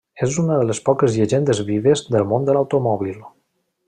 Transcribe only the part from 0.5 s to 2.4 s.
de les poques llegendes vives del